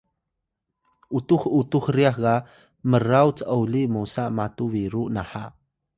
[1.17, 2.35] utux utux ryax ga
[2.89, 5.45] mraw c’oli mosa matu biru naha